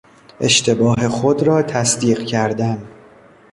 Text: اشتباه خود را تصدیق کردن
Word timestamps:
اشتباه 0.39 1.09
خود 1.09 1.43
را 1.43 1.61
تصدیق 1.61 2.25
کردن 2.25 2.87